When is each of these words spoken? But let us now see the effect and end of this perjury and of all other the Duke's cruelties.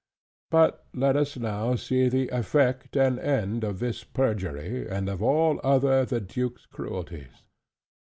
But 0.49 0.87
let 0.95 1.15
us 1.15 1.37
now 1.37 1.75
see 1.75 2.09
the 2.09 2.27
effect 2.29 2.95
and 2.97 3.19
end 3.19 3.63
of 3.63 3.77
this 3.77 4.03
perjury 4.03 4.89
and 4.89 5.07
of 5.07 5.21
all 5.21 5.61
other 5.63 6.05
the 6.05 6.19
Duke's 6.19 6.65
cruelties. 6.65 7.43